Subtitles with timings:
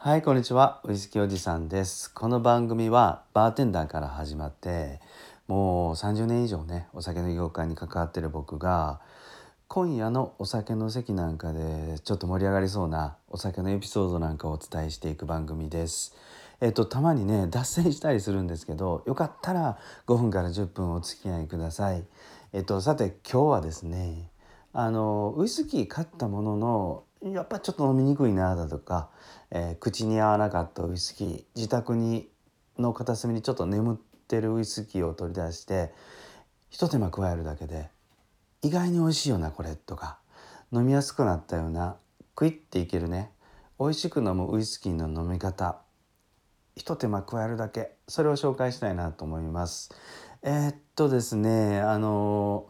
[0.00, 0.80] はい、こんにちは。
[0.84, 2.14] ウイスキーおじさんです。
[2.14, 5.00] この番組はバーテンダーから始まって、
[5.48, 9.00] もう30年以上ね、お酒の業界に関わってる僕が、
[9.66, 16.14] 今夜のお酒の席なんかでちょっと盛り上がりそうなお酒のエピソードなんかをお伝えしていく番組です。
[16.60, 22.04] えっと、たまにね、脱線したりするんですけど、よかったら5分から10分お付き合いください。
[22.52, 24.30] えっと、さて今日はですね、
[24.72, 29.10] あのウイスキー買ったもののやっぱちょっと飲みにくいなだとか、
[29.50, 32.28] えー口に合わなかったウイスキー自宅に
[32.78, 33.98] の片隅にちょっと眠っ
[34.28, 35.92] てるウイスキーを取り出して
[36.70, 37.88] ひと手間加えるだけで
[38.62, 40.18] 意外に美味しいよなこれとか
[40.72, 41.96] 飲みやすくなったような
[42.34, 43.32] クイッていけるね
[43.80, 45.80] 美味しく飲むウイスキーの飲み方
[46.76, 49.90] ひと手間加えるだけそれを紹介したいなと思います。
[50.42, 52.68] えーっとですねあの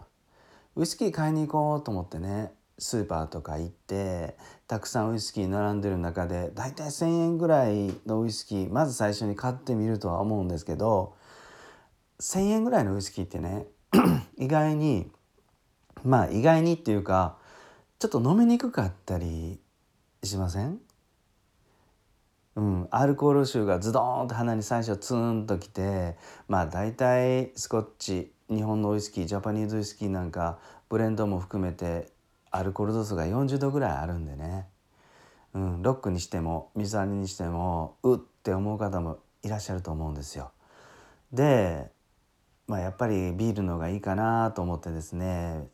[0.74, 11.14] ウイスキー買いに行こうと思ってねスーパーとか行ってたくさんウイスキー並んでる中でだいたい1,000円ぐらいのウイスキーまず最初に買ってみるとは思うんですけど
[12.20, 13.66] 1,000円ぐらいのウイスキーってね
[14.38, 15.10] 意外に
[16.04, 17.36] まあ意外にっていうか
[17.98, 19.60] ちょっと飲みにくかったり
[20.22, 20.78] しません？
[22.54, 26.16] うん、アルコール臭がズドーンと鼻に最初ツーンときて
[26.48, 30.58] まあ大体スコッチ日本のウイスキージャパニーズウイスキーなんか
[30.88, 32.08] ブレンドも含めて
[32.50, 34.66] アルコール度数が40度ぐらいあるんでね、
[35.54, 40.52] うん、ロックにしても水割りにしてもうって思う方もいらっしゃると思うんですよ。
[41.32, 41.90] で、
[42.66, 45.68] まあ、やっぱりビールの方がいいかなと思ってですね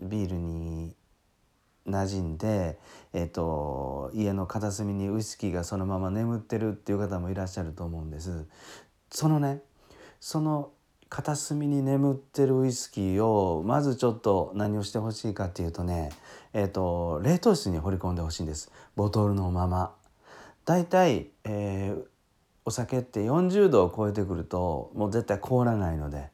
[0.00, 0.94] ビールに
[1.86, 2.78] 馴染んで、
[3.12, 8.46] えっと家の片隅にウイスキーがそのまま眠ってるっていう方もいらっしゃると思うんです。
[9.10, 9.62] そのね
[10.20, 10.72] その
[11.10, 16.10] 片隅に眠ってるウイスキーをまずちょっと何をしてほしいかっていうとね、
[16.54, 18.70] えっと冷凍室に放り込んでほしいんです。
[18.94, 19.92] ボトルのまま。
[20.64, 21.96] だいたい、え
[22.64, 26.28] お酒って40度を超えてくるともう絶対凍らないので、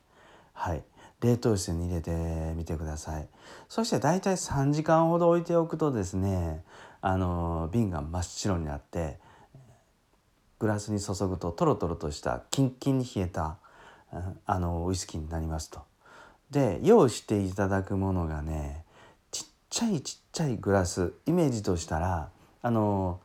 [0.53, 0.83] はい、
[1.23, 3.29] 冷凍室に入れてみてください。
[3.71, 6.63] そして大体3時間ほど置いておくとですね
[7.01, 9.19] あの瓶が真っ白になって
[10.59, 13.57] グラスに注ぐとトロトロとしたキンキンに冷えた
[14.11, 15.81] あのウイスキーになりますと。
[16.51, 18.85] で用意していただくものがね
[19.31, 22.31] ちっちゃいちっちゃいグラスイメージとしたら
[22.63, 23.21] あの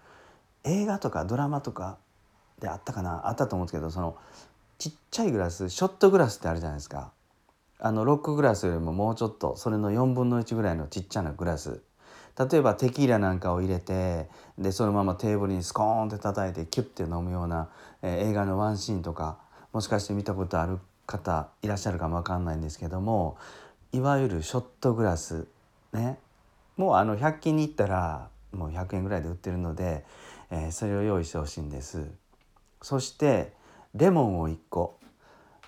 [0.63, 1.97] 映画とかドラマとか
[2.59, 4.17] であったかなあったと思うんですけどその
[4.77, 7.11] ちっちゃいグラスショットグラスってあるじゃないですか
[7.79, 11.81] あのロックグラスよりももうちょっとそれの4分の1ぐらいのちっちゃなグラス
[12.37, 17.69] 例えばテキーラなんかを入れてでそのままテーブルにスコーンって叩いてキュッて飲むような、
[18.01, 19.37] えー映画のワンシーンとか
[19.73, 23.37] もしかして見たことある方いらっしゃるかもわかんないんですけども
[23.91, 25.47] いわゆるショットグラス
[25.93, 26.17] ね
[26.77, 30.05] もうあの100均に行ったらもう100円ぐらいで売ってるので、
[30.49, 32.05] えーそれを用意してほしいんです。
[32.81, 33.53] そして
[33.93, 34.97] レモンを1個、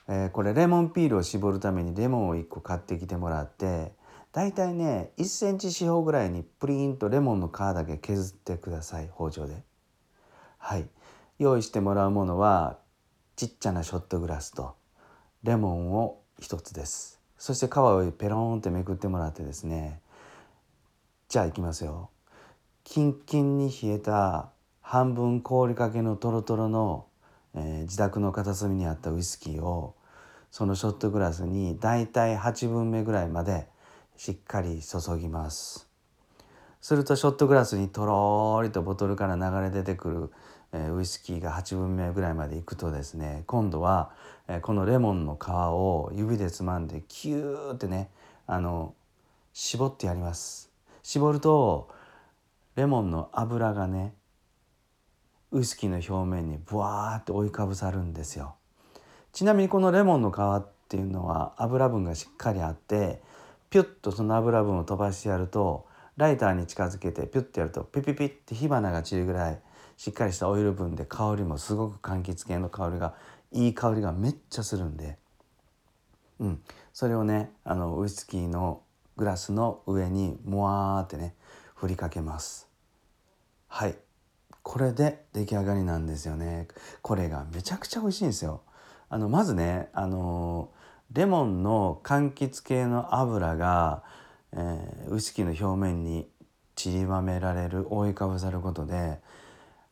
[0.08, 3.94] えーこれレモンピールを絞るためにレモンを1個買ってきてもらって
[4.32, 9.64] だいたいね1センチ四方ぐらいにプリンとレモンの皮だけ削ってください包丁で。
[10.58, 10.88] はい
[11.40, 12.78] 用意してもらうものは
[13.36, 14.76] ちっちゃなショットグラスと
[15.44, 17.20] レモンを1つです。
[17.38, 20.00] そして皮をペローンってめくってもらってですね
[21.28, 22.10] じゃあいきますよ。
[22.84, 24.52] キンキンに冷えた
[24.82, 27.08] 半分凍りかけのトロトロの、
[27.56, 29.96] えー自宅の片隅にあったウイスキーを
[30.52, 33.68] そのショットグラスにだいたい8分目ぐらいまで
[34.16, 35.93] しっかり注ぎます。
[36.84, 40.30] するとショットグラスにとろーりとボトルから流れ出てく
[40.74, 44.12] る、ウイスキーが8分目ぐらいまでいくとですね今度は、
[44.64, 48.10] このレモンの皮を指でつまんでキューってね
[48.48, 48.96] あの
[49.54, 50.72] 絞ってやります。
[51.04, 51.88] 絞ると
[52.76, 54.14] レモンの油がね
[55.52, 58.56] ウイスキーの表面にブワーって覆いかぶさるんですよ。
[59.32, 63.22] ちなみにこのレモンの皮っていうのは油分がしっかりあって
[63.70, 65.86] ピュッとその油分を飛ばしてやると
[66.18, 69.60] ライターに近づけてピュッてやるとピピピって火花が散るぐらい
[69.98, 73.16] しっかりしたオイル分で香りもすごく柑橘系の香りが
[73.52, 75.18] いい香りがめっちゃするんで、
[76.40, 76.62] うん、
[76.92, 78.82] それをねあのウイスキーの
[79.16, 81.36] グラスの上にモワーってね
[81.76, 82.68] 振りかけます。
[83.68, 83.96] はい。
[84.62, 86.68] これで出来上がりなんですよね。
[87.02, 88.62] これがめちゃくちゃ美味しいんですよ。
[89.10, 90.70] あのまずねあの
[91.12, 94.04] レモンの柑橘系の油が、
[94.54, 96.28] えーウイスキーの表面に
[96.76, 99.20] 散りばめられる覆いかぶさることで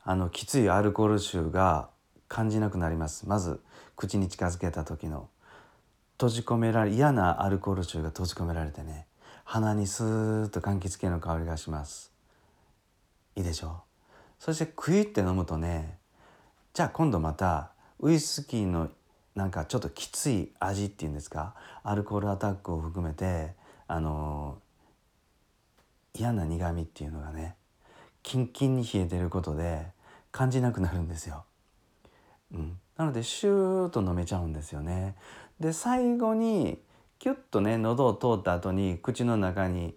[0.04, 1.90] あのきついアルコール臭が
[2.28, 3.28] 感じなくなります。
[3.28, 3.60] まず
[3.96, 5.30] 口に近づけた時の。
[6.13, 9.08] 閉じ込められ嫌なアルコール臭が閉じ込められてね。
[9.44, 12.12] 鼻にスーッと柑橘系の香りがします。
[13.36, 13.72] いいでしょう。
[14.38, 15.98] そしてクイって飲むとね
[16.74, 18.90] じゃあ今度またウイスキーの
[19.36, 21.56] なんかちょっときつい味っていうんですか？
[21.84, 23.56] アルコールアタックを含めて
[23.92, 24.58] あの
[26.14, 27.58] 嫌な苦みっていうのがね
[28.24, 29.86] キンキンに冷えてることで
[30.32, 31.44] 感じなくなるんですよ。
[32.54, 35.16] うん、なのでシューッと飲めちゃうんですよね。
[35.60, 36.80] で最後に
[37.20, 39.94] キュッとね喉を通った後に口の中に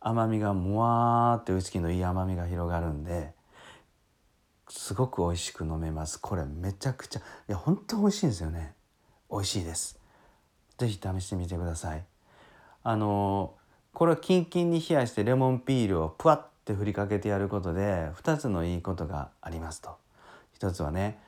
[0.00, 3.34] 甘みがもわーってウイスキーのいい甘みが広がるんで
[4.70, 6.18] すごく美味しく飲めます。
[6.18, 8.72] これめちゃくちゃいや本当美味しいんですよね。
[9.30, 10.00] 美味しいです。
[10.78, 12.02] 是非試してみてください。
[12.82, 13.54] あの
[13.92, 19.96] これをキンキンに冷やしてレモンピールをプワッて振りかけてやることで2つのいいことがありますと。
[20.54, 21.18] 一つはね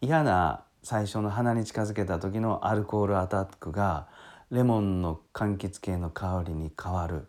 [0.00, 4.06] 嫌な最初の鼻に近づけた時のアルコールアタックが
[4.50, 7.26] レモンの柑橘系の香りに変わる。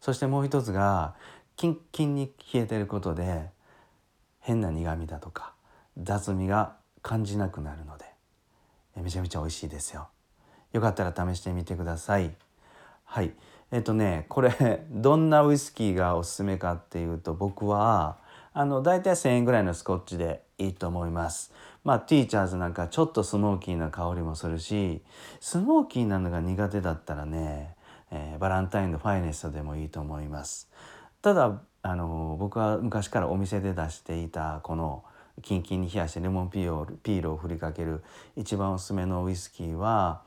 [0.00, 1.14] そしてもう一つが
[1.56, 3.50] キンキンに冷えてることで
[4.40, 5.52] 変な苦みだとか
[5.96, 8.04] 雑味が感じなくなるので
[8.96, 10.08] めちゃめちゃ美味しいですよ。
[10.72, 12.34] よかったら試してみてください。
[13.04, 13.32] はい。
[13.70, 18.18] えっとねこれ どんなウイスキーがおすすめかっていうと僕は
[18.52, 21.52] あの大体1,000円ぐらいのスコッチでいいと思います。
[21.84, 25.02] まあティーチャーズなんかちょっとスモーキーな香りもするし
[25.40, 27.74] スモーキーなのが苦手だったらね、
[28.10, 30.68] えー、バランタインのファイネストでもいいと思います。
[31.22, 35.02] ただあの僕は昔からお店で出していたこの
[35.40, 38.02] キンキンに冷やしてレモンピールピールを振りかける
[38.36, 40.22] 一番おすすめのウイスキーは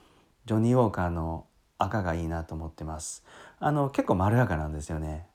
[0.45, 1.45] ジョニー・ウォーカーの
[1.77, 3.23] 赤がいいなと思ってます。
[3.59, 5.25] あの結構まろやかなんですよね、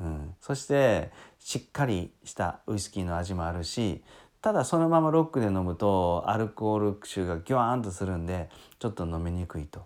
[0.00, 4.02] うん、そしてしっかりしたウイスキーの味もあるし
[4.40, 8.48] ただそのままロックで飲むとアルコール臭がギュワーンとするんで
[8.78, 9.84] ちょっと飲みにくいと。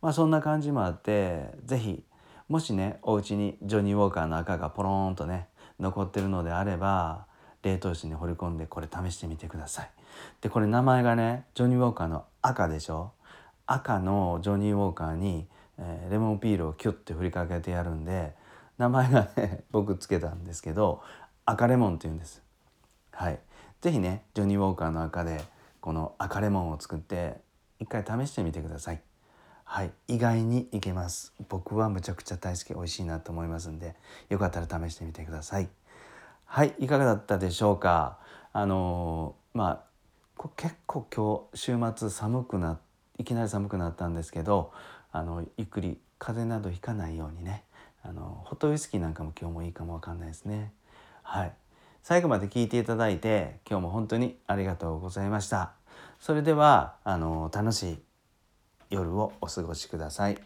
[0.00, 2.02] まあそんな感じもあって是非
[2.48, 5.48] もしねお家にジョニー・ウォーカーの赤がポローンとね
[5.78, 7.26] 残ってるのであれば
[7.62, 9.90] 冷凍室に放り込んでこれ試してみてください。
[10.40, 13.12] でこれ名前がねジョニー・ウォーカーの赤でしょ？
[13.70, 15.46] 赤のジョニー・ウォーカーに、
[15.78, 18.34] えー、レモンピールをキュッて振りかけてやるんで
[18.78, 21.02] 名前がね 僕つけたんですけど
[21.44, 22.42] 赤レモンって言うんです。
[23.12, 23.38] はい。
[23.80, 25.44] 是非ねジョニー・ウォーカーの赤で
[25.80, 27.40] この赤レモンを作って
[27.78, 29.02] 一回試してみてください。
[29.64, 31.34] はい、意外にいけます。
[31.50, 33.96] 僕はむちゃくちゃ大好き美味しいなと思いますんで
[34.30, 35.68] よかったら試してみてください。
[36.46, 36.74] はい。
[36.78, 38.18] いかがだったでしょうか？
[38.54, 39.84] あのー、ま
[40.38, 42.78] あ結構今日週末寒くなっ
[43.18, 44.72] いきなり寒くなったんですけど
[45.12, 47.64] あのゆっくり風邪などひかないようにね
[48.02, 50.72] あのホットウイスキーなんかも今日もいいかもわかんないですね。
[51.22, 51.52] はい。
[52.02, 55.72] 最後まで聞いていただいて今日も本当にありがとうございました。
[56.20, 57.98] それではあの楽しい
[58.90, 60.38] 夜をお過ごしください。